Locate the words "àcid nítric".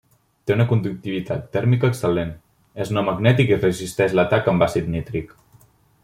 4.69-5.37